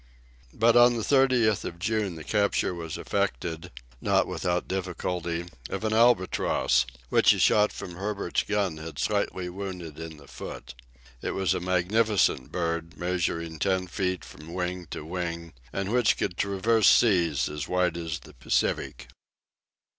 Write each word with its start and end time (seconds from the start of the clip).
But 0.55 0.75
on 0.75 0.95
the 0.97 1.03
30th 1.03 1.63
of 1.63 1.77
June 1.77 2.15
the 2.15 2.23
capture 2.23 2.73
was 2.73 2.97
effected, 2.97 3.69
not 4.01 4.25
without 4.25 4.67
difficulty, 4.67 5.45
of 5.69 5.83
an 5.83 5.93
albatross, 5.93 6.87
which 7.09 7.33
a 7.33 7.37
shot 7.39 7.71
from 7.71 7.93
Herbert's 7.93 8.41
gun 8.41 8.77
had 8.77 8.97
slightly 8.97 9.47
wounded 9.47 9.99
in 9.99 10.17
the 10.17 10.27
foot. 10.27 10.73
It 11.21 11.35
was 11.35 11.53
a 11.53 11.59
magnificent 11.59 12.51
bird, 12.51 12.97
measuring 12.97 13.59
ten 13.59 13.85
feet 13.85 14.25
from 14.25 14.55
wing 14.55 14.87
to 14.89 15.05
wing, 15.05 15.53
and 15.71 15.91
which 15.93 16.17
could 16.17 16.35
traverse 16.35 16.89
seas 16.89 17.47
as 17.47 17.67
wide 17.67 17.95
as 17.95 18.21
the 18.21 18.33
Pacific. 18.33 19.07